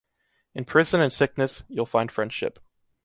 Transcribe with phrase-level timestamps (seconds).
[0.55, 2.57] In prison and sickness, you’ll find friendship.